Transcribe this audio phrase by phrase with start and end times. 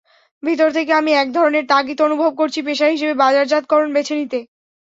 [0.43, 4.39] ভেতর থেকে আমি একধরনের তাগিদ অনুভব করছি পেশা হিসেবে বাজারজাতকরণ বেছে নিতে।